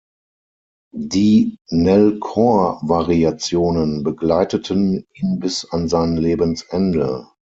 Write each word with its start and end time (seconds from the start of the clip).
Die 0.95 1.57
„Nel 1.69 2.17
cor-Variationen“ 2.17 4.01
begleiteten 4.01 5.05
ihn 5.13 5.37
bis 5.37 5.63
an 5.69 5.89
sein 5.89 6.17
Lebensende. 6.17 7.27